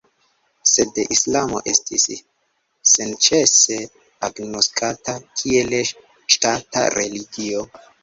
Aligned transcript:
Sed 0.69 0.95
islamo 1.15 1.61
estis 1.73 2.07
senĉese 2.93 3.79
agnoskata 4.31 5.19
kiel 5.29 5.81
ŝtata 5.87 6.91
religio. 7.01 7.67